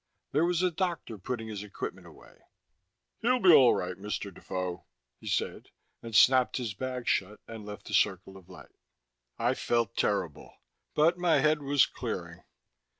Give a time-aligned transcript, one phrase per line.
[0.31, 2.39] There was a doctor putting his equipment away.
[3.19, 4.33] "He'll be all right, Mr.
[4.33, 4.87] Defoe,"
[5.19, 5.69] he said,
[6.01, 8.73] and snapped his bag shut and left the circle of light.
[9.37, 10.55] I felt terrible,
[10.95, 12.41] but my head was clearing.